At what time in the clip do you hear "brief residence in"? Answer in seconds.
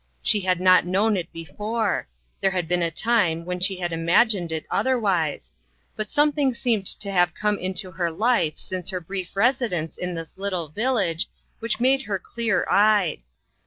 8.99-10.15